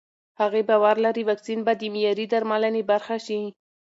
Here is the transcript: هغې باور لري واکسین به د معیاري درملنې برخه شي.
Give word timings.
هغې 0.41 0.61
باور 0.69 0.95
لري 1.05 1.23
واکسین 1.25 1.59
به 1.67 1.73
د 1.79 1.83
معیاري 1.93 2.25
درملنې 2.33 2.83
برخه 2.91 3.15
شي. 3.25 3.41